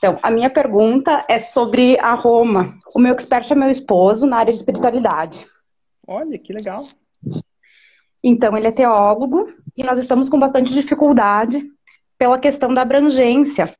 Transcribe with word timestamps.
Então, 0.00 0.18
a 0.22 0.30
minha 0.30 0.48
pergunta 0.48 1.26
é 1.28 1.38
sobre 1.38 1.98
a 2.00 2.14
Roma. 2.14 2.78
O 2.94 2.98
meu 2.98 3.10
expert 3.12 3.50
é 3.50 3.54
meu 3.54 3.68
esposo 3.68 4.24
na 4.24 4.38
área 4.38 4.50
de 4.50 4.58
espiritualidade. 4.58 5.46
Olha, 6.06 6.38
que 6.38 6.54
legal. 6.54 6.86
Então, 8.24 8.56
ele 8.56 8.68
é 8.68 8.72
teólogo 8.72 9.52
e 9.76 9.84
nós 9.84 9.98
estamos 9.98 10.30
com 10.30 10.38
bastante 10.38 10.72
dificuldade 10.72 11.62
pela 12.16 12.38
questão 12.38 12.72
da 12.72 12.80
abrangência, 12.80 13.70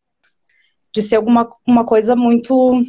de 0.95 1.01
ser 1.01 1.17
alguma 1.17 1.51
uma 1.67 1.87
coisa 1.87 2.15
muito. 2.15 2.83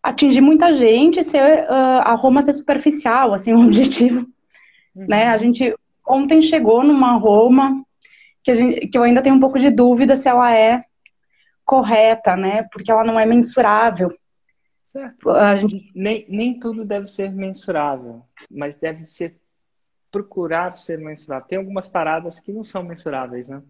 atingir 0.00 0.42
muita 0.42 0.72
gente, 0.72 1.24
ser 1.24 1.64
uh, 1.64 2.02
a 2.04 2.14
Roma 2.14 2.40
ser 2.40 2.52
superficial, 2.52 3.34
assim, 3.34 3.50
o 3.52 3.64
objetivo. 3.66 4.20
Uhum. 4.94 5.06
Né? 5.08 5.26
A 5.26 5.38
gente 5.38 5.74
ontem 6.06 6.40
chegou 6.40 6.84
numa 6.84 7.16
Roma 7.16 7.84
que, 8.44 8.54
gente, 8.54 8.86
que 8.86 8.96
eu 8.96 9.02
ainda 9.02 9.22
tenho 9.22 9.34
um 9.34 9.40
pouco 9.40 9.58
de 9.58 9.72
dúvida 9.72 10.14
se 10.14 10.28
ela 10.28 10.54
é 10.54 10.84
correta, 11.70 12.36
né? 12.36 12.64
Porque 12.64 12.90
ela 12.90 13.04
não 13.04 13.18
é 13.18 13.24
mensurável. 13.24 14.12
Certo. 14.86 15.30
Gente... 15.60 15.92
Nem, 15.94 16.26
nem 16.28 16.58
tudo 16.58 16.84
deve 16.84 17.06
ser 17.06 17.30
mensurável, 17.30 18.24
mas 18.50 18.76
deve 18.76 19.06
ser 19.06 19.40
procurar 20.10 20.76
ser 20.76 20.98
mensurável. 20.98 21.46
Tem 21.46 21.58
algumas 21.58 21.86
paradas 21.86 22.40
que 22.40 22.52
não 22.52 22.64
são 22.64 22.82
mensuráveis, 22.82 23.46
né? 23.46 23.62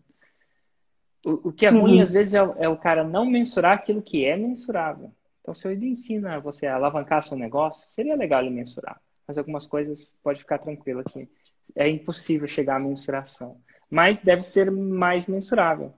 O, 1.27 1.49
o 1.49 1.53
que 1.53 1.67
é 1.67 1.69
ruim, 1.69 1.97
uhum. 1.97 2.03
às 2.03 2.11
vezes, 2.11 2.33
é, 2.33 2.39
é, 2.39 2.69
o 2.71 2.79
cara 2.79 3.05
não 3.05 3.27
mensurar 3.27 3.73
aquilo 3.73 4.01
que 4.01 4.25
é 4.25 4.35
mensurável. 4.35 5.13
Então, 5.43 5.55
se 5.55 5.69
ele 5.69 5.87
ensina 5.87 6.41
você 6.41 6.67
a 6.67 6.77
alavancar 6.77 7.23
seu 7.23 7.37
negócio, 7.37 7.87
seria 7.87 8.17
legal 8.17 8.41
ele 8.41 8.49
mensurar. 8.49 8.99
Mas 9.29 9.37
algumas 9.37 9.67
coisas, 9.67 10.19
pode 10.23 10.39
ficar 10.39 10.57
tranquilo 10.57 11.01
aqui. 11.01 11.29
É 11.77 11.87
impossível 11.87 12.49
chegar 12.49 12.77
à 12.77 12.81
mensuração. 12.81 13.61
Mas 13.91 14.23
deve 14.23 14.41
ser 14.41 14.71
mais 14.71 15.27
mensurável. 15.27 15.93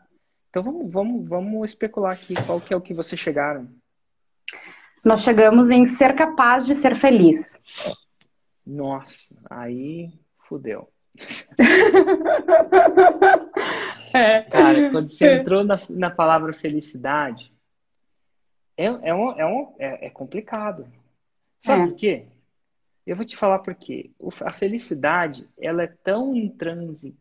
Então, 0.52 0.62
vamos, 0.62 0.92
vamos, 0.92 1.26
vamos 1.26 1.70
especular 1.70 2.12
aqui 2.12 2.34
qual 2.44 2.60
que 2.60 2.74
é 2.74 2.76
o 2.76 2.80
que 2.80 2.92
vocês 2.92 3.18
chegaram. 3.18 3.66
Nós 5.02 5.22
chegamos 5.22 5.70
em 5.70 5.86
ser 5.86 6.14
capaz 6.14 6.66
de 6.66 6.74
ser 6.74 6.94
feliz. 6.94 7.58
Nossa, 8.66 9.34
aí 9.48 10.12
fudeu. 10.46 10.92
é. 14.12 14.42
Cara, 14.42 14.90
quando 14.90 15.08
você 15.08 15.38
entrou 15.38 15.64
na, 15.64 15.76
na 15.88 16.10
palavra 16.10 16.52
felicidade, 16.52 17.50
é, 18.76 18.84
é, 18.84 19.14
um, 19.14 19.32
é, 19.32 19.46
um, 19.46 19.74
é, 19.78 20.08
é 20.08 20.10
complicado. 20.10 20.86
Sabe 21.62 21.82
é. 21.82 21.86
por 21.86 21.96
quê? 21.96 22.26
Eu 23.06 23.16
vou 23.16 23.24
te 23.24 23.38
falar 23.38 23.60
por 23.60 23.74
quê. 23.74 24.10
A 24.42 24.52
felicidade, 24.52 25.48
ela 25.58 25.82
é 25.82 25.86
tão 25.86 26.36
intransi, 26.36 27.16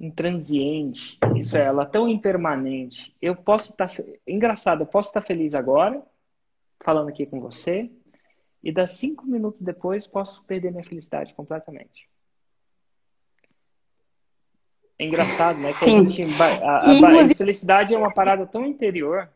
intransiente, 0.00 1.18
isso 1.36 1.56
é, 1.56 1.64
ela 1.64 1.84
tão 1.84 2.08
impermanente. 2.08 3.14
Eu 3.20 3.34
posso 3.34 3.72
estar... 3.72 3.88
Tá, 3.88 4.02
engraçado, 4.26 4.82
eu 4.82 4.86
posso 4.86 5.08
estar 5.10 5.20
tá 5.20 5.26
feliz 5.26 5.54
agora, 5.54 6.02
falando 6.80 7.08
aqui 7.08 7.26
com 7.26 7.40
você, 7.40 7.90
e 8.62 8.72
das 8.72 8.92
cinco 8.92 9.26
minutos 9.26 9.62
depois 9.62 10.06
posso 10.06 10.44
perder 10.44 10.70
minha 10.70 10.84
felicidade 10.84 11.34
completamente. 11.34 12.08
É 14.98 15.06
engraçado, 15.06 15.58
né? 15.60 15.72
Que 15.72 15.84
Sim. 15.84 16.00
a, 16.00 16.06
gente, 16.06 16.42
a, 16.42 16.90
a, 16.90 16.94
Inclusive... 16.94 17.32
a 17.32 17.36
felicidade 17.36 17.94
é 17.94 17.98
uma 17.98 18.12
parada 18.12 18.46
tão 18.46 18.66
interior. 18.66 19.30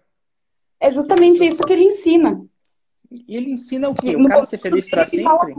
É 0.81 0.91
justamente 0.91 1.45
isso 1.45 1.63
que 1.63 1.73
ele 1.73 1.85
ensina. 1.85 2.45
E 3.09 3.37
ele 3.37 3.53
ensina 3.53 3.89
o 3.89 3.95
quê? 3.95 4.17
O 4.17 4.27
cara 4.27 4.43
ser 4.43 4.59
feliz 4.59 4.91
para 4.91 5.07
sempre? 5.07 5.55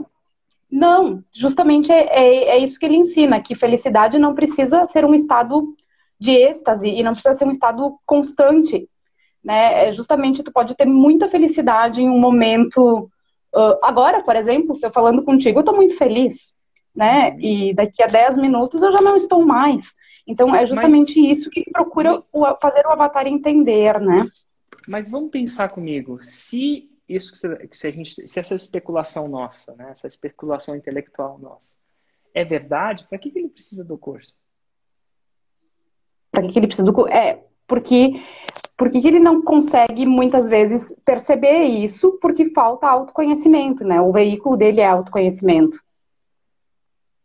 Não, 0.75 1.23
justamente 1.31 1.91
é, 1.91 2.07
é, 2.07 2.47
é, 2.49 2.57
isso 2.57 2.79
que 2.79 2.85
ele 2.85 2.97
ensina, 2.97 3.41
que 3.41 3.53
felicidade 3.53 4.17
não 4.17 4.33
precisa 4.33 4.85
ser 4.85 5.05
um 5.05 5.13
estado 5.13 5.75
de 6.19 6.31
êxtase 6.31 6.87
e 6.87 7.03
não 7.03 7.11
precisa 7.11 7.35
ser 7.35 7.45
um 7.45 7.51
estado 7.51 7.99
constante, 8.05 8.89
né? 9.43 9.87
É 9.89 9.93
justamente 9.93 10.41
tu 10.41 10.51
pode 10.51 10.75
ter 10.75 10.85
muita 10.85 11.29
felicidade 11.29 12.01
em 12.01 12.09
um 12.09 12.19
momento 12.19 13.09
Uh, 13.55 13.77
agora, 13.83 14.23
por 14.23 14.35
exemplo, 14.35 14.77
eu 14.81 14.91
falando 14.91 15.23
contigo, 15.23 15.59
eu 15.59 15.61
estou 15.61 15.75
muito 15.75 15.95
feliz, 15.95 16.53
né? 16.95 17.37
E 17.39 17.71
daqui 17.73 18.01
a 18.01 18.07
10 18.07 18.39
minutos 18.39 18.81
eu 18.81 18.91
já 18.91 18.99
não 18.99 19.15
estou 19.15 19.45
mais. 19.45 19.93
Então, 20.25 20.55
é 20.55 20.65
justamente 20.65 21.21
Mas... 21.21 21.37
isso 21.37 21.49
que 21.51 21.63
procura 21.71 22.23
fazer 22.59 22.83
o 22.87 22.89
avatar 22.89 23.27
entender, 23.27 24.01
né? 24.01 24.27
Mas 24.87 25.11
vamos 25.11 25.29
pensar 25.29 25.69
comigo, 25.69 26.17
se 26.19 26.89
isso 27.07 27.31
que 27.31 27.37
se, 27.77 27.87
a 27.87 27.91
gente, 27.91 28.27
se 28.27 28.39
essa 28.39 28.55
especulação 28.55 29.27
nossa, 29.27 29.75
né, 29.75 29.91
essa 29.91 30.07
especulação 30.07 30.75
intelectual 30.75 31.37
nossa, 31.37 31.75
é 32.33 32.43
verdade, 32.43 33.05
para 33.07 33.17
que, 33.17 33.29
que 33.29 33.39
ele 33.39 33.49
precisa 33.49 33.83
do 33.83 33.97
curso? 33.97 34.33
Para 36.31 36.41
que, 36.43 36.53
que 36.53 36.59
ele 36.59 36.67
precisa 36.67 36.85
do 36.85 36.93
curso? 36.93 37.13
É, 37.13 37.45
porque 37.67 38.13
por 38.75 38.89
que, 38.89 39.07
ele 39.07 39.19
não 39.19 39.41
consegue 39.41 40.05
muitas 40.05 40.47
vezes 40.47 40.93
perceber 41.05 41.61
isso? 41.63 42.17
Porque 42.19 42.51
falta 42.51 42.87
autoconhecimento, 42.87 43.83
né? 43.83 44.01
O 44.01 44.11
veículo 44.11 44.57
dele 44.57 44.81
é 44.81 44.87
autoconhecimento. 44.87 45.79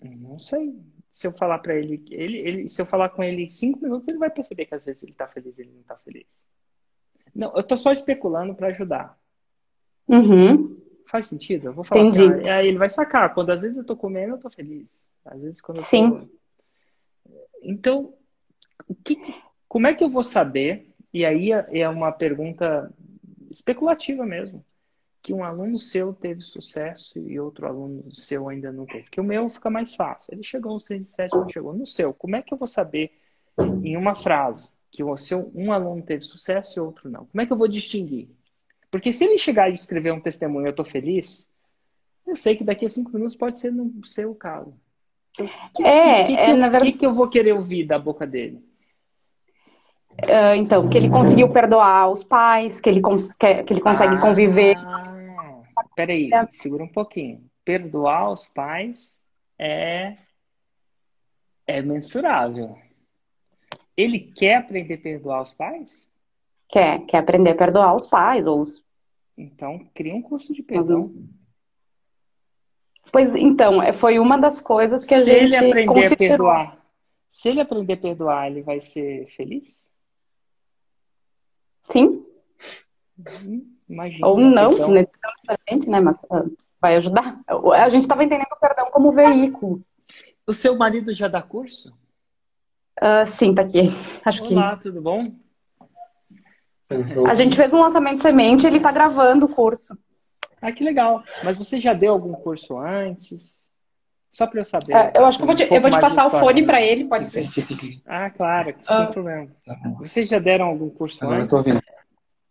Não 0.01 0.39
sei. 0.39 0.79
Se 1.11 1.27
eu 1.27 1.33
falar 1.33 1.59
para 1.59 1.75
ele, 1.75 2.05
ele, 2.11 2.39
ele, 2.39 2.69
se 2.69 2.81
eu 2.81 2.87
falar 2.87 3.09
com 3.09 3.25
ele 3.25 3.49
cinco 3.49 3.81
minutos, 3.83 4.07
ele 4.07 4.19
vai 4.19 4.31
perceber 4.31 4.67
que 4.67 4.75
às 4.75 4.85
vezes 4.85 5.03
ele 5.03 5.15
tá 5.15 5.27
feliz, 5.27 5.59
ele 5.59 5.73
não 5.75 5.83
tá 5.83 5.97
feliz. 5.97 6.27
Não, 7.35 7.53
eu 7.57 7.63
tô 7.63 7.77
só 7.77 7.91
especulando 7.91 8.55
para 8.55 8.69
ajudar. 8.69 9.19
Uhum. 10.09 10.77
Faz 11.07 11.27
sentido? 11.27 11.67
Eu 11.67 11.73
vou 11.73 11.85
falar 11.85 12.03
Entendi. 12.03 12.25
assim, 12.25 12.49
aí 12.49 12.69
ele 12.69 12.79
vai 12.79 12.91
sacar. 12.91 13.33
Quando 13.35 13.51
às 13.51 13.63
vezes 13.63 13.79
eu 13.79 13.85
tô 13.85 13.97
comendo, 13.97 14.35
eu 14.35 14.39
tô 14.39 14.51
feliz. 14.51 14.89
Às 15.25 15.41
vezes 15.41 15.61
quando 15.61 15.79
eu 15.79 15.85
tô... 15.85 15.89
Sim. 15.89 16.31
Então, 17.63 18.15
que, 19.05 19.17
como 19.67 19.87
é 19.87 19.95
que 19.95 20.03
eu 20.03 20.09
vou 20.09 20.23
saber 20.23 20.89
e 21.13 21.25
aí 21.25 21.53
é, 21.53 21.81
é 21.81 21.89
uma 21.89 22.13
pergunta 22.13 22.93
especulativa 23.51 24.25
mesmo. 24.25 24.65
Que 25.21 25.33
um 25.33 25.43
aluno 25.43 25.79
seu 25.79 26.15
teve 26.15 26.43
sucesso 26.43 27.19
e 27.19 27.41
outro 27.41 27.67
aluno 27.67 28.15
seu 28.15 28.49
ainda 28.49 28.71
não 28.71 28.87
teve. 28.87 29.11
Que 29.11 29.21
o 29.21 29.25
meu 29.25 29.51
fica 29.51 29.69
mais 29.69 29.95
fácil. 29.95 30.33
Ele 30.33 30.43
chegou 30.43 30.73
no 30.73 30.81
6 30.81 31.07
e 31.07 31.11
7, 31.11 31.35
não 31.35 31.49
chegou. 31.49 31.75
No 31.75 31.87
seu, 31.87 32.15
como 32.15 32.37
é 32.37 32.43
que 32.43 32.55
eu 32.55 32.59
vou 32.59 32.69
saber 32.69 33.13
em 33.83 33.97
uma 33.97 34.15
frase 34.15 34.71
que 34.91 35.03
o 35.03 35.17
seu, 35.17 35.51
um 35.55 35.73
aluno 35.73 36.03
teve 36.03 36.23
sucesso 36.23 36.79
e 36.79 36.81
outro 36.81 37.11
não? 37.11 37.27
Como 37.27 37.41
é 37.43 37.47
que 37.47 37.53
eu 37.53 37.59
vou 37.59 37.69
distinguir? 37.69 38.31
Porque 38.91 39.13
se 39.13 39.25
ele 39.25 39.39
chegar 39.39 39.69
e 39.69 39.73
escrever 39.73 40.13
um 40.13 40.21
testemunho 40.21 40.67
eu 40.67 40.71
estou 40.71 40.85
feliz, 40.85 41.53
eu 42.27 42.37
sei 42.37 42.57
que 42.57 42.65
daqui 42.65 42.87
a 42.87 42.89
cinco 42.89 43.13
minutos 43.13 43.37
pode 43.37 43.59
ser 43.59 43.71
no 43.71 44.05
seu 44.07 44.35
caso. 44.35 44.75
Então, 45.33 45.49
que, 45.75 45.83
é, 45.85 46.25
que, 46.25 46.35
que, 46.35 46.41
é, 46.41 46.51
eu, 46.51 46.57
na 46.57 46.69
verdade... 46.69 46.93
que, 46.93 46.99
que 46.99 47.07
eu 47.07 47.15
vou 47.15 47.29
querer 47.29 47.53
ouvir 47.53 47.85
da 47.85 47.99
boca 47.99 48.27
dele? 48.27 48.67
Uh, 50.25 50.55
então, 50.57 50.89
que 50.89 50.97
ele 50.97 51.09
conseguiu 51.09 51.53
perdoar 51.53 52.11
os 52.11 52.25
pais, 52.25 52.81
que 52.81 52.89
ele, 52.89 53.01
cons 53.01 53.37
que, 53.37 53.47
ele 53.47 53.81
consegue 53.81 54.17
ah, 54.17 54.21
conviver. 54.21 54.77
Peraí, 55.95 56.31
segura 56.51 56.83
um 56.83 56.89
pouquinho. 56.89 57.49
Perdoar 57.65 58.33
os 58.33 58.49
pais 58.49 59.25
é, 59.57 60.17
é 61.67 61.81
mensurável. 61.83 62.77
Ele 63.97 64.19
quer 64.19 64.57
aprender 64.57 64.95
a 64.95 64.99
perdoar 64.99 65.43
os 65.43 65.55
pais? 65.55 66.11
Quer, 66.69 67.01
quer 67.07 67.19
aprender 67.19 67.51
a 67.51 67.57
perdoar 67.57 67.95
os 67.95 68.07
pais 68.07 68.47
ou 68.47 68.61
os. 68.61 68.85
Então, 69.37 69.87
cria 69.95 70.15
um 70.15 70.23
curso 70.23 70.53
de 70.53 70.63
perdão. 70.63 71.03
Uhum. 71.03 71.29
Pois 73.11 73.35
então, 73.35 73.83
é, 73.83 73.93
foi 73.93 74.19
uma 74.19 74.37
das 74.37 74.61
coisas 74.61 75.05
que 75.05 75.15
a 75.15 75.21
se 75.21 75.25
gente. 75.25 75.39
Se 75.39 75.45
ele 75.45 75.57
aprender 75.57 75.87
considerou... 75.87 76.51
a 76.51 76.55
perdoar, 76.55 76.79
se 77.31 77.49
ele 77.49 77.61
aprender 77.61 77.93
a 77.95 77.97
perdoar, 77.97 78.47
ele 78.49 78.63
vai 78.63 78.81
ser 78.81 79.27
feliz? 79.27 79.91
Sim. 81.89 82.25
Imagina, 83.89 84.27
Ou 84.27 84.39
não, 84.39 84.73
então... 84.73 84.91
necessariamente, 84.91 85.89
né? 85.89 86.01
Mas 86.01 86.17
uh, 86.25 86.57
vai 86.81 86.97
ajudar. 86.97 87.41
A 87.47 87.89
gente 87.89 88.03
estava 88.03 88.23
entendendo 88.23 88.53
o 88.53 88.61
perdão 88.61 88.91
como 88.91 89.13
veículo. 89.13 89.83
O 90.47 90.53
seu 90.53 90.77
marido 90.77 91.15
já 91.15 91.29
dá 91.29 91.41
curso? 91.41 91.97
Uh, 93.01 93.27
sim, 93.27 93.55
tá 93.55 93.63
aqui. 93.63 93.89
Acho 94.25 94.45
Olá, 94.45 94.77
que... 94.77 94.83
tudo 94.83 95.01
bom? 95.01 95.23
A 97.27 97.35
gente 97.35 97.57
fez 97.57 97.73
um 97.73 97.81
lançamento 97.81 98.23
semente 98.23 98.67
ele 98.67 98.79
está 98.79 98.91
gravando 98.91 99.47
o 99.47 99.49
curso. 99.49 99.97
Ah, 100.61 100.73
que 100.73 100.83
legal. 100.83 101.23
Mas 101.45 101.57
você 101.57 101.79
já 101.79 101.93
deu 101.93 102.13
algum 102.13 102.33
curso 102.33 102.79
antes? 102.79 103.65
Só 104.31 104.47
para 104.47 104.61
eu 104.61 104.65
saber. 104.65 104.95
Uh, 104.95 105.13
eu 105.17 105.27
acho 105.27 105.37
que 105.37 105.43
eu 105.43 105.47
vou 105.47 105.55
te, 105.55 105.65
um 105.65 105.75
eu 105.75 105.81
vou 105.81 105.91
te 105.91 106.01
passar 106.01 106.27
o 106.27 106.31
fone 106.31 106.65
para 106.65 106.81
ele, 106.81 107.05
pode 107.05 107.31
ser. 107.31 107.49
Ah, 108.07 108.31
claro, 108.31 108.75
sem 108.81 109.05
uh, 109.05 109.13
problema. 109.13 109.49
Tá 109.65 109.75
Vocês 109.99 110.29
já 110.29 110.39
deram 110.39 110.67
algum 110.67 110.89
curso 110.91 111.23
Agora 111.23 111.43
antes? 111.43 111.53
Eu 111.53 111.63
tô 111.63 111.69
ouvindo. 111.69 111.83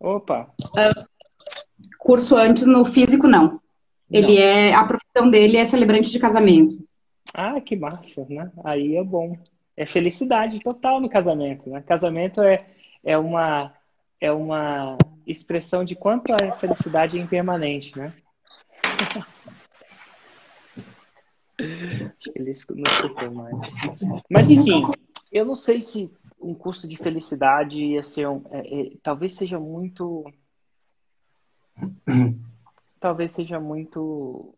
Opa! 0.00 0.50
Uh, 0.76 1.88
curso 1.98 2.36
antes 2.36 2.64
no 2.64 2.84
físico, 2.84 3.26
não. 3.26 3.60
Ele 4.10 4.34
não. 4.34 4.42
é. 4.42 4.74
A 4.74 4.84
profissão 4.84 5.30
dele 5.30 5.56
é 5.56 5.66
celebrante 5.66 6.10
de 6.10 6.18
casamentos. 6.18 6.96
Ah, 7.34 7.60
que 7.60 7.76
massa, 7.76 8.26
né? 8.28 8.50
Aí 8.64 8.96
é 8.96 9.04
bom. 9.04 9.36
É 9.76 9.84
felicidade 9.84 10.60
total 10.60 11.00
no 11.00 11.08
casamento, 11.08 11.68
né? 11.70 11.82
Casamento 11.86 12.40
é, 12.40 12.56
é 13.04 13.16
uma 13.16 13.72
é 14.20 14.32
uma 14.32 14.96
expressão 15.26 15.84
de 15.84 15.94
quanto 15.94 16.32
a 16.32 16.52
felicidade 16.52 17.18
é 17.18 17.20
impermanente, 17.20 17.96
né? 17.98 18.12
Ele 22.34 22.52
não 22.70 22.92
escutou 22.92 23.34
mais. 23.34 23.60
Mas 24.30 24.48
enfim, 24.50 24.84
eu 25.32 25.44
não 25.44 25.54
sei 25.54 25.82
se 25.82 26.16
um 26.40 26.54
curso 26.54 26.86
de 26.86 26.96
felicidade 26.96 27.78
ia 27.78 28.02
ser 28.02 28.28
um. 28.28 28.42
É, 28.50 28.80
é, 28.80 28.92
talvez 29.02 29.34
seja 29.34 29.58
muito. 29.58 30.24
talvez 33.00 33.32
seja 33.32 33.58
muito 33.58 34.54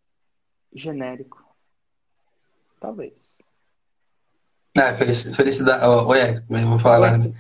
genérico. 0.74 1.42
Talvez. 2.78 3.34
É, 4.76 4.94
felicidade. 4.94 5.84
Oi, 5.86 6.64
vou 6.64 6.78
falar 6.78 6.96
agora. 6.96 7.32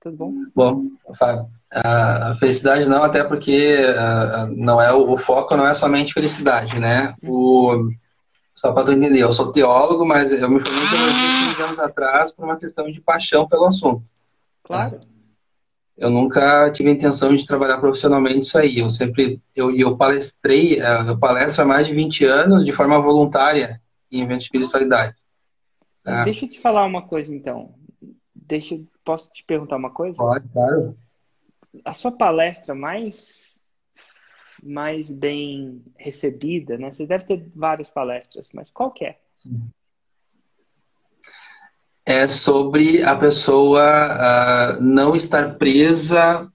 Tudo 0.00 0.16
bom? 0.16 0.34
Bom, 0.54 0.90
Fábio. 1.16 1.48
A 1.72 2.36
felicidade 2.38 2.88
não, 2.88 3.02
até 3.02 3.24
porque 3.24 3.78
não 4.56 4.80
é 4.80 4.92
o, 4.92 5.16
foco 5.18 5.56
não 5.56 5.66
é 5.66 5.74
somente 5.74 6.12
felicidade, 6.12 6.78
né? 6.78 7.14
O, 7.22 7.88
só 8.54 8.72
para 8.72 8.84
tu 8.84 8.92
entender, 8.92 9.20
eu 9.20 9.32
sou 9.32 9.50
teólogo, 9.50 10.06
mas 10.06 10.30
eu 10.30 10.48
me 10.48 10.60
formei 10.60 10.88
teologia 10.88 11.48
15 11.48 11.62
anos 11.62 11.78
atrás 11.80 12.30
por 12.30 12.44
uma 12.44 12.56
questão 12.56 12.88
de 12.88 13.00
paixão 13.00 13.48
pelo 13.48 13.64
assunto. 13.64 14.04
Claro. 14.62 14.98
Eu 15.96 16.10
nunca 16.10 16.70
tive 16.70 16.90
a 16.90 16.92
intenção 16.92 17.34
de 17.34 17.46
trabalhar 17.46 17.78
profissionalmente 17.78 18.40
isso 18.40 18.58
aí. 18.58 18.78
Eu 18.78 18.90
sempre, 18.90 19.40
eu, 19.54 19.74
eu 19.74 19.96
palestrei, 19.96 20.80
uh, 20.80 21.08
eu 21.08 21.18
palestro 21.18 21.62
há 21.62 21.66
mais 21.66 21.86
de 21.86 21.94
20 21.94 22.24
anos 22.24 22.64
de 22.64 22.72
forma 22.72 23.00
voluntária 23.00 23.80
em 24.10 24.22
eventos 24.22 24.44
de 24.44 24.46
espiritualidade. 24.46 25.14
Tá? 26.02 26.24
Deixa 26.24 26.44
eu 26.44 26.48
te 26.48 26.60
falar 26.60 26.84
uma 26.84 27.02
coisa, 27.02 27.34
então. 27.34 27.74
Deixa, 28.34 28.80
posso 29.04 29.30
te 29.32 29.44
perguntar 29.44 29.76
uma 29.76 29.90
coisa? 29.90 30.18
Pode, 30.18 30.48
claro. 30.48 30.96
A 31.84 31.94
sua 31.94 32.12
palestra 32.12 32.74
mais 32.74 33.54
mais 34.62 35.10
bem 35.10 35.82
recebida, 35.96 36.78
né? 36.78 36.90
Você 36.90 37.06
deve 37.06 37.24
ter 37.24 37.50
várias 37.54 37.90
palestras, 37.90 38.50
mas 38.54 38.70
qual 38.70 38.90
que 38.90 39.04
é? 39.04 39.18
É 42.06 42.28
sobre 42.28 43.02
a 43.02 43.16
pessoa 43.16 44.78
uh, 44.78 44.82
não 44.82 45.14
estar 45.16 45.56
presa 45.56 46.50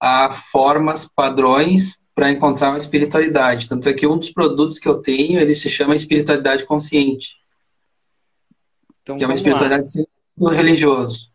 a 0.00 0.32
formas, 0.32 1.06
padrões 1.06 1.96
para 2.14 2.30
encontrar 2.30 2.70
uma 2.70 2.78
espiritualidade. 2.78 3.68
Tanto 3.68 3.88
é 3.88 3.94
que 3.94 4.06
um 4.06 4.18
dos 4.18 4.30
produtos 4.30 4.78
que 4.78 4.88
eu 4.88 5.00
tenho, 5.00 5.38
ele 5.38 5.54
se 5.54 5.68
chama 5.68 5.94
espiritualidade 5.94 6.64
consciente. 6.64 7.36
Então, 9.02 9.16
que 9.16 9.24
é 9.24 9.26
uma 9.26 9.34
espiritualidade 9.34 9.88
religioso. 10.38 11.30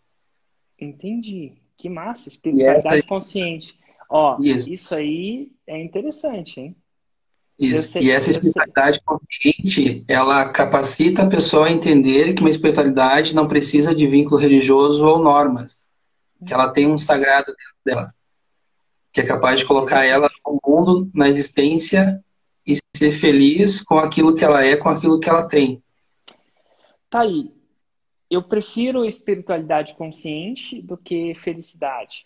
Entendi. 0.79 1.60
Que 1.81 1.89
massa, 1.89 2.29
espiritualidade 2.29 2.99
essa... 2.99 3.07
consciente. 3.07 3.75
Ó, 4.07 4.37
isso. 4.39 4.71
isso. 4.71 4.93
aí 4.93 5.49
é 5.65 5.81
interessante, 5.81 6.59
hein? 6.59 6.75
Isso. 7.57 7.93
Sei, 7.93 8.03
e 8.03 8.11
essa 8.11 8.29
espiritualidade 8.29 8.97
sei. 8.97 9.03
consciente, 9.03 10.05
ela 10.07 10.47
capacita 10.49 11.23
a 11.23 11.27
pessoa 11.27 11.65
a 11.65 11.71
entender 11.71 12.35
que 12.35 12.41
uma 12.41 12.51
espiritualidade 12.51 13.33
não 13.33 13.47
precisa 13.47 13.95
de 13.95 14.05
vínculo 14.05 14.39
religioso 14.39 15.03
ou 15.03 15.17
normas. 15.17 15.91
Que 16.45 16.53
ela 16.53 16.69
tem 16.69 16.87
um 16.87 16.99
sagrado 16.99 17.47
dentro 17.47 17.75
dela. 17.83 18.13
Que 19.11 19.21
é 19.21 19.25
capaz 19.25 19.59
de 19.59 19.65
colocar 19.65 20.05
ela 20.05 20.29
no 20.45 20.59
mundo, 20.63 21.09
na 21.15 21.27
existência 21.27 22.23
e 22.63 22.77
ser 22.95 23.11
feliz 23.11 23.81
com 23.81 23.97
aquilo 23.97 24.35
que 24.35 24.45
ela 24.45 24.63
é, 24.63 24.77
com 24.77 24.87
aquilo 24.87 25.19
que 25.19 25.27
ela 25.27 25.47
tem. 25.47 25.81
Tá 27.09 27.21
aí 27.21 27.51
eu 28.31 28.41
prefiro 28.41 29.03
espiritualidade 29.03 29.93
consciente 29.95 30.81
do 30.81 30.95
que 30.95 31.35
felicidade. 31.35 32.25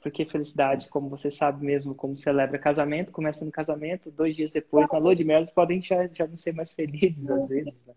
Porque 0.00 0.24
felicidade, 0.24 0.86
como 0.86 1.08
você 1.08 1.28
sabe 1.28 1.66
mesmo, 1.66 1.92
como 1.92 2.16
celebra 2.16 2.56
casamento, 2.56 3.10
começa 3.10 3.44
no 3.44 3.50
casamento, 3.50 4.12
dois 4.12 4.36
dias 4.36 4.52
depois, 4.52 4.88
na 4.92 4.98
lua 4.98 5.16
de 5.16 5.24
mel, 5.24 5.38
eles 5.38 5.50
podem 5.50 5.82
já, 5.82 6.06
já 6.14 6.24
não 6.24 6.38
ser 6.38 6.54
mais 6.54 6.72
felizes 6.72 7.28
às 7.28 7.48
vezes. 7.48 7.84
Né? 7.84 7.94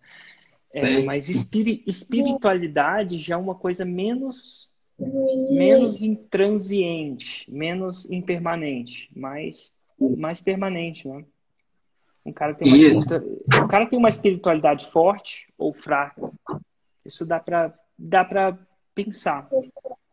É, 0.73 1.03
mas 1.03 1.29
espiri 1.29 1.83
espiritualidade 1.85 3.19
já 3.19 3.35
é 3.35 3.37
uma 3.37 3.53
coisa 3.53 3.85
menos 3.85 4.71
menos 5.51 6.01
intransiente, 6.01 7.51
menos 7.51 8.09
impermanente, 8.09 9.09
mais, 9.15 9.73
mais 10.17 10.39
permanente, 10.39 11.07
né? 11.07 11.25
Um 12.23 12.31
cara, 12.31 12.53
tem 12.53 12.67
uma 12.67 13.63
um 13.63 13.67
cara 13.67 13.87
tem 13.87 13.97
uma 13.97 14.09
espiritualidade 14.09 14.85
forte 14.85 15.51
ou 15.57 15.73
fraca, 15.73 16.31
isso 17.11 17.25
dá 17.25 17.39
para 17.39 17.73
dá 17.97 18.25
para 18.25 18.57
pensar. 18.95 19.47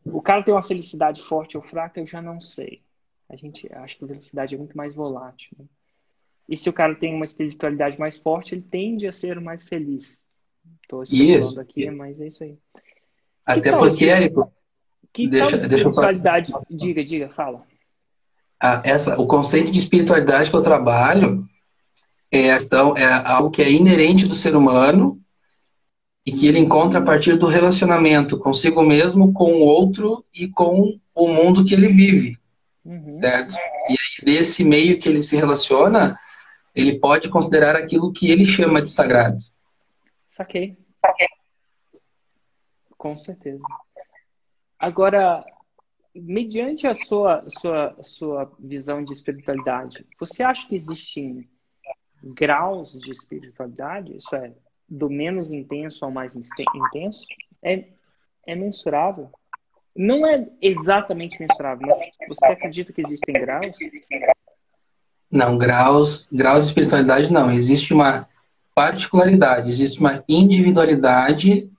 O 0.04 0.20
cara 0.20 0.42
tem 0.42 0.52
uma 0.52 0.62
felicidade 0.62 1.22
forte 1.22 1.56
ou 1.56 1.62
fraca, 1.62 2.00
eu 2.00 2.06
já 2.06 2.20
não 2.20 2.40
sei. 2.40 2.82
A 3.28 3.36
gente 3.36 3.72
acha 3.72 3.96
que 3.96 4.04
a 4.04 4.08
felicidade 4.08 4.54
é 4.54 4.58
muito 4.58 4.76
mais 4.76 4.94
volátil. 4.94 5.50
Né? 5.58 5.64
E 6.48 6.56
se 6.56 6.68
o 6.68 6.72
cara 6.72 6.94
tem 6.94 7.14
uma 7.14 7.24
espiritualidade 7.24 7.98
mais 7.98 8.18
forte, 8.18 8.54
ele 8.54 8.62
tende 8.62 9.06
a 9.06 9.12
ser 9.12 9.40
mais 9.40 9.64
feliz. 9.64 10.20
Estou 10.82 11.02
especulando 11.02 11.60
aqui, 11.60 11.84
isso. 11.84 11.96
mas 11.96 12.20
é 12.20 12.26
isso 12.26 12.44
aí. 12.44 12.58
Até 13.44 13.68
então, 13.68 13.78
porque, 13.80 14.06
Érico, 14.06 14.52
que 15.12 15.28
deixa, 15.28 15.50
tal 15.50 15.58
espiritualidade... 15.58 16.52
Deixa 16.52 16.66
eu 16.70 16.76
diga, 16.76 17.04
diga, 17.04 17.28
fala. 17.28 17.66
Ah, 18.60 18.82
essa, 18.84 19.20
o 19.20 19.26
conceito 19.26 19.70
de 19.70 19.78
espiritualidade 19.78 20.50
que 20.50 20.56
eu 20.56 20.62
trabalho 20.62 21.46
é, 22.30 22.54
então, 22.56 22.96
é 22.96 23.04
algo 23.04 23.50
que 23.50 23.62
é 23.62 23.70
inerente 23.70 24.26
do 24.26 24.34
ser 24.34 24.56
humano 24.56 25.18
e 26.28 26.32
que 26.32 26.46
ele 26.46 26.58
encontra 26.58 26.98
a 26.98 27.02
partir 27.02 27.38
do 27.38 27.46
relacionamento 27.46 28.38
consigo 28.38 28.82
mesmo, 28.82 29.32
com 29.32 29.50
o 29.54 29.60
outro 29.60 30.22
e 30.34 30.46
com 30.46 31.00
o 31.14 31.26
mundo 31.26 31.64
que 31.64 31.72
ele 31.72 31.88
vive, 31.88 32.38
uhum. 32.84 33.14
certo? 33.14 33.54
E 33.88 33.92
aí, 33.92 34.25
desse 34.26 34.62
meio 34.62 35.00
que 35.00 35.08
ele 35.08 35.22
se 35.22 35.34
relaciona, 35.34 36.20
ele 36.75 36.98
pode 36.98 37.30
considerar 37.30 37.75
aquilo 37.75 38.12
que 38.12 38.30
ele 38.30 38.44
chama 38.44 38.82
de 38.82 38.90
sagrado. 38.90 39.38
Saquei. 40.28 40.76
Saquei. 41.00 41.28
Com 42.98 43.16
certeza. 43.16 43.64
Agora, 44.78 45.42
mediante 46.14 46.86
a 46.86 46.94
sua, 46.94 47.42
sua, 47.48 47.96
sua 48.02 48.52
visão 48.58 49.02
de 49.02 49.14
espiritualidade, 49.14 50.04
você 50.20 50.42
acha 50.42 50.69
que 50.69 50.76
existem 50.76 51.48
graus 52.22 52.98
de 53.00 53.10
espiritualidade? 53.10 54.14
Isso 54.14 54.36
é, 54.36 54.52
do 54.88 55.11
menos 55.11 55.52
intenso 55.52 56.05
ao 56.05 56.11
mais 56.11 56.35
intenso 56.35 57.26
é, 57.62 57.85
é 58.46 58.55
mensurável. 58.55 59.31
Não 59.94 60.26
é 60.26 60.46
exatamente 60.62 61.38
mensurável, 61.40 61.87
mas 61.87 61.99
você 62.29 62.46
acredita 62.46 62.93
que 62.93 63.00
existem 63.00 63.35
graus? 63.35 63.76
Não, 65.31 65.58
graus, 65.58 66.26
graus 66.32 66.61
de 66.61 66.67
espiritualidade 66.69 67.32
não. 67.32 67.50
Existe 67.50 67.93
uma 67.93 68.29
particularidade, 68.75 69.70
existe 69.70 69.99
uma 69.99 70.25
individualidade 70.29 71.70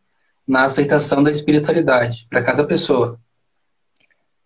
na 0.45 0.65
aceitação 0.65 1.23
da 1.23 1.31
espiritualidade 1.31 2.27
para 2.29 2.43
cada 2.43 2.65
pessoa. 2.65 3.19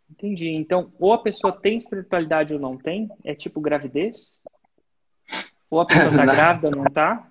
Entendi. 0.10 0.50
Então, 0.50 0.92
ou 1.00 1.12
a 1.12 1.18
pessoa 1.18 1.52
tem 1.52 1.76
espiritualidade 1.76 2.54
ou 2.54 2.60
não 2.60 2.78
tem? 2.78 3.10
É 3.24 3.34
tipo 3.34 3.60
gravidez? 3.60 4.40
Ou 5.70 5.82
a 5.82 5.86
pessoa 5.86 6.08
está 6.12 6.26
grávida 6.26 6.68
ou 6.68 6.76
não 6.76 6.86
está? 6.86 7.28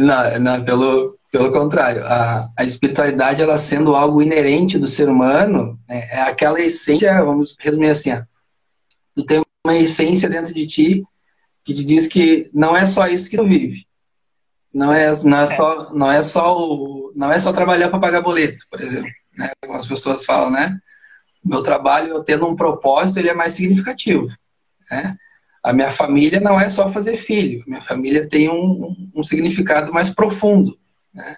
Não, 0.00 0.40
não, 0.40 0.64
pelo, 0.64 1.18
pelo 1.30 1.52
contrário. 1.52 2.04
A, 2.04 2.48
a 2.56 2.64
espiritualidade, 2.64 3.42
ela 3.42 3.56
sendo 3.56 3.94
algo 3.94 4.22
inerente 4.22 4.78
do 4.78 4.86
ser 4.86 5.08
humano, 5.08 5.78
né, 5.88 6.08
é 6.10 6.20
aquela 6.22 6.60
essência, 6.60 7.24
vamos 7.24 7.54
resumir 7.58 7.90
assim, 7.90 8.12
ó, 8.12 8.22
tu 9.14 9.24
tem 9.24 9.42
uma 9.64 9.76
essência 9.76 10.28
dentro 10.28 10.54
de 10.54 10.66
ti 10.66 11.04
que 11.64 11.74
te 11.74 11.84
diz 11.84 12.06
que 12.06 12.48
não 12.54 12.76
é 12.76 12.86
só 12.86 13.08
isso 13.08 13.28
que 13.28 13.36
tu 13.36 13.44
vive. 13.44 13.86
Não 14.72 14.92
é, 14.92 15.10
não 15.24 15.40
é, 15.40 15.46
só, 15.46 15.92
não 15.94 16.12
é 16.12 16.22
só 16.22 16.56
o, 16.56 17.12
não 17.16 17.32
é 17.32 17.38
só 17.38 17.52
trabalhar 17.52 17.88
para 17.88 17.98
pagar 17.98 18.20
boleto, 18.20 18.64
por 18.70 18.80
exemplo, 18.80 19.10
né? 19.36 19.50
Como 19.64 19.78
as 19.78 19.86
pessoas 19.86 20.24
falam, 20.24 20.50
né? 20.50 20.78
Meu 21.42 21.62
trabalho, 21.62 22.08
eu 22.08 22.22
tendo 22.22 22.46
um 22.46 22.54
propósito, 22.54 23.18
ele 23.18 23.30
é 23.30 23.34
mais 23.34 23.54
significativo, 23.54 24.26
né? 24.90 25.16
A 25.66 25.72
minha 25.72 25.90
família 25.90 26.38
não 26.38 26.60
é 26.60 26.68
só 26.68 26.88
fazer 26.88 27.16
filho, 27.16 27.64
minha 27.66 27.80
família 27.80 28.28
tem 28.28 28.48
um, 28.48 28.94
um 29.12 29.22
significado 29.24 29.92
mais 29.92 30.08
profundo. 30.08 30.78
Né? 31.12 31.36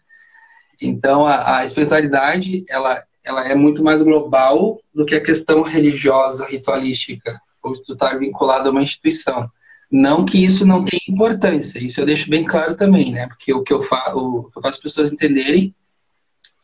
Então, 0.82 1.26
a, 1.26 1.56
a, 1.56 1.64
espiritualidade 1.64 2.62
ela, 2.68 3.02
ela 3.24 3.48
é 3.48 3.54
muito 3.54 3.82
mais 3.82 4.02
global 4.02 4.78
do 4.94 5.06
que 5.06 5.14
a 5.14 5.24
questão 5.24 5.62
religiosa, 5.62 6.44
ritualística, 6.44 7.40
ou 7.62 7.72
tu 7.72 7.94
estar 7.94 8.10
tá 8.10 8.18
vinculado 8.18 8.68
a 8.68 8.70
uma 8.70 8.82
instituição. 8.82 9.50
Não 9.90 10.26
que 10.26 10.44
isso 10.44 10.66
não 10.66 10.84
tenha 10.84 11.00
importância, 11.08 11.78
isso 11.82 11.98
eu 11.98 12.04
deixo 12.04 12.28
bem 12.28 12.44
claro 12.44 12.76
também, 12.76 13.12
né? 13.12 13.28
Porque 13.28 13.54
o 13.54 13.62
que 13.62 13.72
eu, 13.72 13.80
fa 13.80 14.12
o 14.14 14.50
que 14.50 14.58
eu 14.58 14.62
faço 14.62 14.76
as 14.76 14.82
pessoas 14.82 15.10
entenderem 15.10 15.74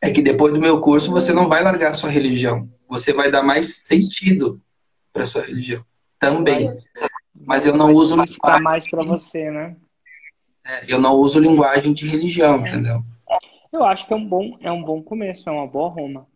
é 0.02 0.10
que 0.10 0.20
depois 0.20 0.52
do 0.52 0.60
meu 0.60 0.82
curso 0.82 1.10
você 1.10 1.32
não 1.32 1.48
vai 1.48 1.62
largar 1.62 1.88
a 1.88 1.94
sua 1.94 2.10
religião, 2.10 2.68
você 2.86 3.10
vai 3.10 3.30
dar 3.30 3.42
mais 3.42 3.84
sentido 3.84 4.60
para 5.14 5.26
sua 5.26 5.46
religião 5.46 5.82
também 6.20 6.70
mas 7.46 7.66
eu 7.66 7.76
não 7.76 7.86
Vai 7.86 7.94
uso 7.94 8.16
linguagem. 8.16 8.62
mais 8.62 8.88
para 8.88 9.04
você, 9.04 9.50
né? 9.50 9.76
É, 10.64 10.92
eu 10.92 11.00
não 11.00 11.14
uso 11.16 11.38
linguagem 11.38 11.92
de 11.92 12.08
religião, 12.08 12.64
é. 12.64 12.68
entendeu? 12.68 13.00
Eu 13.72 13.84
acho 13.84 14.06
que 14.06 14.12
é 14.12 14.16
um 14.16 14.26
bom, 14.26 14.56
é 14.60 14.70
um 14.70 14.82
bom 14.82 15.02
começo, 15.02 15.48
é 15.48 15.52
uma 15.52 15.66
boa 15.66 15.88
Roma. 15.88 16.26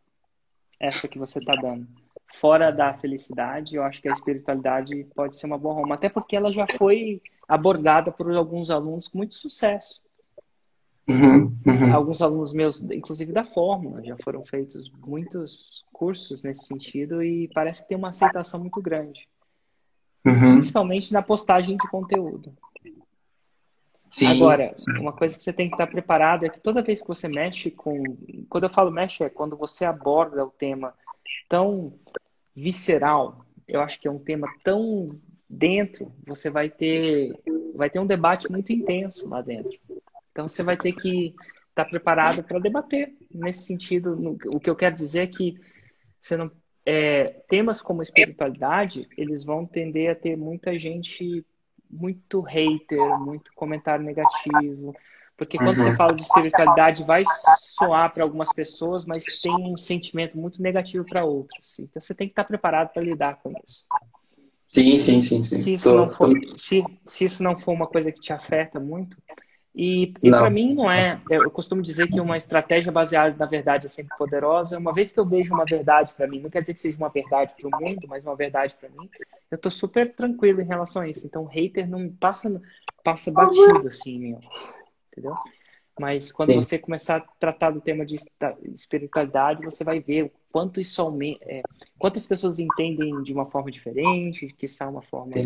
Essa 0.80 1.08
que 1.08 1.18
você 1.18 1.38
está 1.38 1.54
dando. 1.54 1.86
Fora 2.34 2.70
da 2.70 2.92
felicidade, 2.94 3.76
eu 3.76 3.82
acho 3.82 4.02
que 4.02 4.08
a 4.08 4.12
espiritualidade 4.12 5.04
pode 5.14 5.36
ser 5.36 5.46
uma 5.46 5.56
boa 5.56 5.74
Roma, 5.74 5.94
até 5.94 6.08
porque 6.08 6.36
ela 6.36 6.52
já 6.52 6.66
foi 6.66 7.22
abordada 7.48 8.12
por 8.12 8.30
alguns 8.32 8.70
alunos 8.70 9.08
com 9.08 9.18
muito 9.18 9.34
sucesso. 9.34 10.00
Uhum, 11.08 11.56
uhum. 11.66 11.94
Alguns 11.94 12.20
alunos 12.20 12.52
meus, 12.52 12.82
inclusive 12.82 13.32
da 13.32 13.42
Fórmula, 13.42 14.04
já 14.04 14.14
foram 14.22 14.44
feitos 14.44 14.90
muitos 15.06 15.82
cursos 15.90 16.42
nesse 16.42 16.66
sentido 16.66 17.22
e 17.22 17.48
parece 17.54 17.82
que 17.82 17.88
tem 17.88 17.96
uma 17.96 18.10
aceitação 18.10 18.60
muito 18.60 18.82
grande. 18.82 19.26
Uhum. 20.28 20.54
Principalmente 20.54 21.12
na 21.12 21.22
postagem 21.22 21.76
de 21.76 21.88
conteúdo. 21.88 22.52
Sim. 24.10 24.26
Agora, 24.26 24.74
uma 24.98 25.12
coisa 25.12 25.36
que 25.36 25.42
você 25.42 25.52
tem 25.52 25.68
que 25.68 25.74
estar 25.74 25.86
preparado 25.86 26.44
é 26.44 26.48
que 26.48 26.60
toda 26.60 26.82
vez 26.82 27.02
que 27.02 27.08
você 27.08 27.28
mexe 27.28 27.70
com. 27.70 28.02
Quando 28.48 28.64
eu 28.64 28.70
falo 28.70 28.90
mexe, 28.90 29.22
é 29.22 29.28
quando 29.28 29.56
você 29.56 29.84
aborda 29.84 30.44
o 30.44 30.50
tema 30.50 30.94
tão 31.48 31.92
visceral, 32.54 33.44
eu 33.66 33.80
acho 33.80 34.00
que 34.00 34.08
é 34.08 34.10
um 34.10 34.18
tema 34.18 34.48
tão 34.64 35.18
dentro, 35.48 36.12
você 36.26 36.50
vai 36.50 36.68
ter, 36.68 37.32
vai 37.74 37.88
ter 37.88 37.98
um 37.98 38.06
debate 38.06 38.50
muito 38.50 38.72
intenso 38.72 39.28
lá 39.28 39.40
dentro. 39.40 39.78
Então 40.32 40.48
você 40.48 40.62
vai 40.62 40.76
ter 40.76 40.92
que 40.92 41.34
estar 41.68 41.84
preparado 41.84 42.42
para 42.42 42.58
debater 42.58 43.14
nesse 43.32 43.64
sentido. 43.64 44.18
O 44.46 44.58
que 44.58 44.68
eu 44.68 44.76
quero 44.76 44.94
dizer 44.94 45.20
é 45.20 45.26
que 45.26 45.58
você 46.20 46.36
não, 46.36 46.50
é, 46.90 47.42
temas 47.46 47.82
como 47.82 48.02
espiritualidade, 48.02 49.06
eles 49.14 49.44
vão 49.44 49.66
tender 49.66 50.10
a 50.10 50.14
ter 50.14 50.38
muita 50.38 50.78
gente 50.78 51.44
muito 51.90 52.40
hater, 52.40 53.20
muito 53.20 53.52
comentário 53.54 54.02
negativo. 54.02 54.96
Porque 55.36 55.58
quando 55.58 55.78
uhum. 55.80 55.84
você 55.84 55.96
fala 55.96 56.14
de 56.14 56.22
espiritualidade, 56.22 57.04
vai 57.04 57.22
soar 57.58 58.12
para 58.12 58.22
algumas 58.22 58.50
pessoas, 58.54 59.04
mas 59.04 59.22
tem 59.42 59.52
um 59.52 59.76
sentimento 59.76 60.38
muito 60.38 60.62
negativo 60.62 61.04
para 61.04 61.26
outras. 61.26 61.78
Então 61.78 62.00
você 62.00 62.14
tem 62.14 62.26
que 62.26 62.32
estar 62.32 62.44
preparado 62.44 62.90
para 62.94 63.02
lidar 63.02 63.38
com 63.42 63.52
isso. 63.62 63.84
Sim, 64.66 64.98
sim, 64.98 65.20
sim. 65.20 65.42
sim. 65.42 65.62
Se, 65.62 65.74
isso 65.74 65.94
não 65.94 66.10
for, 66.10 66.30
se, 66.56 66.82
se 67.06 67.24
isso 67.26 67.42
não 67.42 67.58
for 67.58 67.72
uma 67.72 67.86
coisa 67.86 68.10
que 68.10 68.20
te 68.20 68.32
afeta 68.32 68.80
muito, 68.80 69.18
e, 69.80 70.12
e 70.20 70.30
para 70.30 70.50
mim 70.50 70.74
não 70.74 70.90
é. 70.90 71.20
Eu 71.30 71.48
costumo 71.52 71.80
dizer 71.80 72.08
que 72.08 72.20
uma 72.20 72.36
estratégia 72.36 72.90
baseada 72.90 73.36
na 73.36 73.46
verdade 73.46 73.86
é 73.86 73.88
sempre 73.88 74.16
poderosa. 74.18 74.76
Uma 74.76 74.92
vez 74.92 75.12
que 75.12 75.20
eu 75.20 75.24
vejo 75.24 75.54
uma 75.54 75.64
verdade 75.64 76.12
para 76.14 76.26
mim, 76.26 76.40
não 76.40 76.50
quer 76.50 76.62
dizer 76.62 76.74
que 76.74 76.80
seja 76.80 76.98
uma 76.98 77.08
verdade 77.08 77.54
para 77.54 77.68
o 77.68 77.80
mundo, 77.80 78.08
mas 78.08 78.24
uma 78.24 78.34
verdade 78.34 78.74
para 78.74 78.88
mim, 78.88 79.08
eu 79.48 79.56
tô 79.56 79.70
super 79.70 80.12
tranquilo 80.16 80.60
em 80.60 80.66
relação 80.66 81.02
a 81.02 81.08
isso. 81.08 81.24
Então, 81.24 81.44
hater 81.44 81.88
não 81.88 82.10
passa, 82.10 82.60
passa 83.04 83.30
batido 83.30 83.86
assim, 83.86 84.18
meu. 84.18 84.40
Entendeu? 85.12 85.36
Mas 86.00 86.32
quando 86.32 86.50
Sim. 86.50 86.56
você 86.60 86.76
começar 86.76 87.18
a 87.18 87.20
tratar 87.38 87.70
do 87.70 87.80
tema 87.80 88.04
de 88.04 88.16
espiritualidade, 88.72 89.64
você 89.64 89.84
vai 89.84 90.00
ver 90.00 90.24
o 90.24 90.32
quanto 90.50 90.80
isso 90.80 91.00
aumenta, 91.00 91.44
é, 91.44 91.62
quantas 91.96 92.26
pessoas 92.26 92.58
entendem 92.58 93.22
de 93.22 93.32
uma 93.32 93.46
forma 93.46 93.70
diferente, 93.70 94.48
que 94.48 94.66
está 94.66 94.88
uma 94.88 95.02
forma. 95.02 95.36
Sim. 95.36 95.44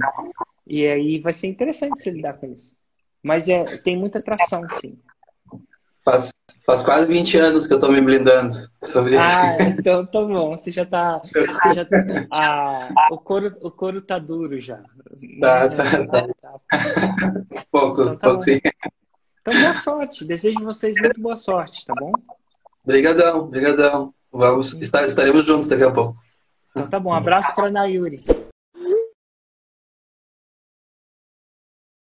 E 0.67 0.87
aí 0.87 1.19
vai 1.19 1.35
ser 1.35 1.49
interessante 1.49 2.01
se 2.01 2.11
lidar 2.11 2.39
com 2.39 2.47
isso. 2.51 2.75
Mas 3.23 3.49
é, 3.49 3.65
tem 3.79 3.97
muita 3.97 4.19
atração, 4.19 4.63
sim. 4.81 4.99
Faz, 6.05 6.35
faz 6.67 6.83
quase 6.83 7.07
20 7.07 7.39
anos 7.39 7.67
que 7.67 7.73
eu 7.73 7.77
estou 7.77 7.93
me 7.93 8.01
blindando 8.01 8.57
sobre 8.83 9.13
isso. 9.13 9.25
Ah, 9.25 9.57
então 9.79 10.05
tá 10.05 10.21
bom. 10.21 10.59
Você 10.59 10.73
já 10.73 10.83
está. 10.83 11.23
Já 11.75 11.85
tá, 11.85 12.27
ah, 12.31 12.89
o, 13.13 13.19
couro, 13.19 13.57
o 13.61 13.71
couro 13.71 14.03
tá 14.03 14.19
duro 14.19 14.61
já. 14.61 14.83
Tá, 15.41 15.69
tá, 15.69 15.85
tá. 16.07 16.27
tá. 16.41 16.61
pouco, 17.71 18.03
então, 18.03 18.17
tá 18.17 18.29
pouco 18.29 18.43
sim. 18.43 18.61
Então, 19.41 19.61
boa 19.61 19.75
sorte. 19.75 20.25
Desejo 20.25 20.65
vocês 20.65 20.95
muito 20.97 21.21
boa 21.21 21.37
sorte, 21.37 21.87
tá 21.87 21.95
bom? 21.99 22.13
Obrigadão, 22.85 23.41
obrigadão. 23.41 24.13
Vamos, 24.33 24.73
estaremos 24.75 25.47
juntos 25.47 25.69
daqui 25.69 25.85
a 25.85 25.93
pouco. 25.93 26.17
Então 26.71 26.89
tá 26.89 26.99
bom. 26.99 27.13
Abraço 27.13 27.55
para 27.55 27.69
a 27.69 27.73
Nayuri. 27.73 28.19